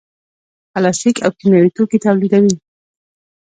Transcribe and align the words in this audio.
پلاستیک 0.73 1.15
او 1.25 1.31
کیمیاوي 1.39 1.71
توکي 1.75 1.97
تولیدوي. 2.05 2.55